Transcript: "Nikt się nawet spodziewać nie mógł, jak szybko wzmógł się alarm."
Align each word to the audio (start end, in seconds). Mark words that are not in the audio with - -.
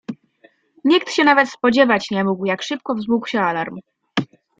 "Nikt 0.83 1.11
się 1.13 1.23
nawet 1.23 1.49
spodziewać 1.49 2.11
nie 2.11 2.23
mógł, 2.23 2.45
jak 2.45 2.61
szybko 2.61 2.95
wzmógł 2.95 3.27
się 3.27 3.41
alarm." 3.41 3.75